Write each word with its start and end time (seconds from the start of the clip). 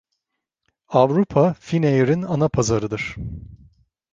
Avrupa, 0.87 1.53
Finnair’ın 1.53 2.21
ana 2.21 2.47
pazarıdır. 2.49 3.15